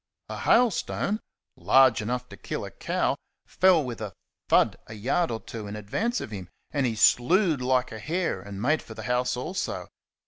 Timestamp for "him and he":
6.31-6.95